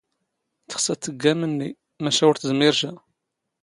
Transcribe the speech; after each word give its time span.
ⵜⵅⵙ 0.73 0.85
ⴰⴷ 0.93 0.97
ⵜⴳⴳ 1.03 1.23
ⴰⵎⵏⵏⵉ, 1.37 1.69
ⵎⴰⵛⴰ 2.03 2.21
ⵓⵔ 2.27 2.35
ⵜⵣⵎⵉⵔ 2.41 2.73
ⵛⴰ. 2.81 2.91